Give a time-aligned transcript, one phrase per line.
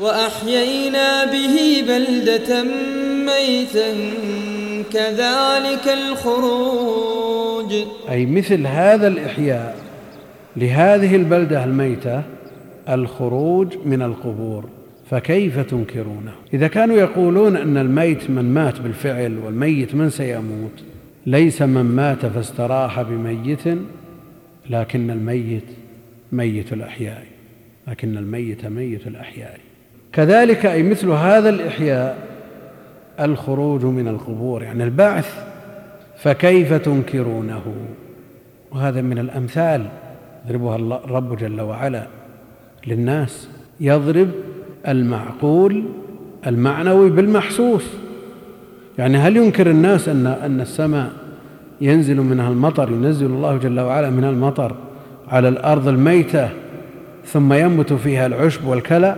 [0.00, 2.64] وأحيينا به بلدة
[3.26, 3.94] ميتا
[4.92, 7.72] كذلك الخروج.
[8.10, 9.76] أي مثل هذا الإحياء
[10.56, 12.22] لهذه البلدة الميتة
[12.88, 14.68] الخروج من القبور
[15.10, 20.84] فكيف تنكرونه؟ إذا كانوا يقولون أن الميت من مات بالفعل والميت من سيموت
[21.26, 23.64] ليس من مات فاستراح بميت
[24.70, 25.64] لكن الميت
[26.32, 27.24] ميت الأحياء
[27.88, 29.58] لكن الميت ميت الأحياء.
[30.16, 32.18] كذلك أي مثل هذا الإحياء
[33.20, 35.44] الخروج من القبور يعني البعث
[36.16, 37.74] فكيف تنكرونه؟
[38.72, 39.86] وهذا من الأمثال
[40.46, 42.06] يضربها الرب جل وعلا
[42.86, 43.48] للناس.
[43.80, 44.28] يضرب
[44.88, 45.84] المعقول
[46.46, 47.84] المعنوي بالمحسوس.
[48.98, 51.10] يعني هل ينكر الناس أن أن السماء
[51.80, 54.76] ينزل منها المطر ينزل الله جل وعلا من المطر
[55.28, 56.48] على الأرض الميتة
[57.24, 59.16] ثم ينبت فيها العشب والكلى؟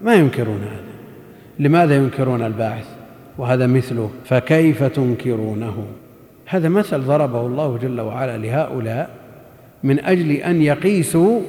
[0.00, 0.86] ما ينكرون هذا.
[1.58, 2.86] لماذا ينكرون الباعث؟
[3.38, 5.86] وهذا مثله فكيف تنكرونه؟
[6.46, 9.10] هذا مثل ضربه الله جل وعلا لهؤلاء
[9.82, 11.40] من أجل أن يقيسوا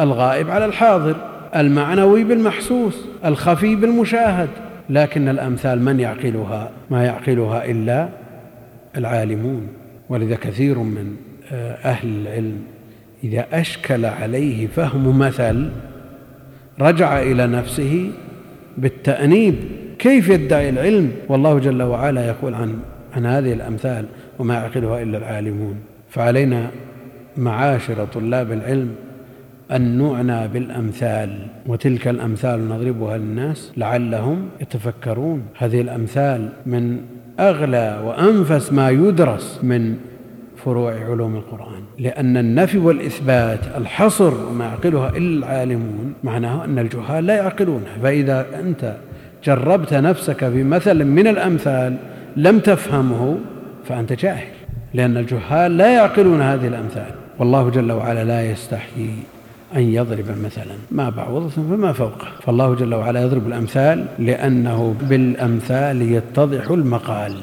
[0.00, 1.16] الغائب على الحاضر
[1.56, 4.48] المعنوي بالمحسوس الخفي بالمشاهد.
[4.90, 8.08] لكن الأمثال من يعقلها؟ ما يعقلها إلا
[8.96, 9.68] العالمون.
[10.08, 11.16] ولذا كثير من
[11.52, 12.58] آه، أهل العلم
[13.24, 15.70] إذا أشكل عليه فهم مثل
[16.88, 18.10] رجع إلى نفسه
[18.78, 19.54] بالتأنيب.
[19.98, 22.78] كيف يدعي العلم؟ والله جل وعلا يقول عن
[23.16, 24.04] عن هذه الأمثال
[24.38, 25.76] وما يعقلها إلا العالمون.
[26.08, 26.70] فعلينا
[27.36, 28.90] معاشر طلاب العلم
[29.72, 31.30] أن نعنى بالأمثال
[31.66, 35.42] وتلك الأمثال نضربها للناس لعلهم يتفكرون.
[35.58, 36.98] هذه الأمثال من
[37.40, 39.96] أغلى وأنفس ما يدرس من
[40.64, 41.82] فروع علوم القرآن.
[41.98, 47.98] لأن النفي والإثبات الحصر ما يعقلها إلا العالمون معناه أن الجهال لا يعقلونها.
[48.02, 48.96] فإذا أنت
[49.44, 51.96] جربت نفسك بمثل من الأمثال
[52.36, 53.38] لم تفهمه
[53.84, 54.48] فأنت جاهل.
[54.94, 57.14] لأن الجهال لا يعقلون هذه الأمثال.
[57.38, 59.14] والله جل وعلا لا يستحيي
[59.76, 60.74] أن يضرب مثلا.
[60.90, 67.34] ما بعوضة فما فوقه فالله جل وعلا يضرب الأمثال لأنه بالأمثال يتضح المقال.